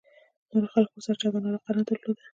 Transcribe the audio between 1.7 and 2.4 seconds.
نه درلوده.